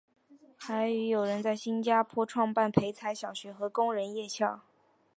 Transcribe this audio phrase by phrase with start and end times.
[0.57, 4.61] 还与友人在新加坡创办培才小学和工人夜校。